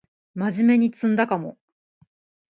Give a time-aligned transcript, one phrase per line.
[0.33, 1.59] まじめに詰んだかも